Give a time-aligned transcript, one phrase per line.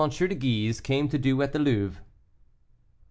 [0.01, 1.99] DE GUISE CAME TO DO AT THE LOUVRE.